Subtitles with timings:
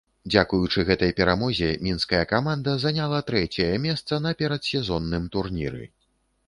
[0.33, 5.83] Дзякуючы гэтай перамозе мінская каманда заняла трэцяе месца на перадсезонным турніры.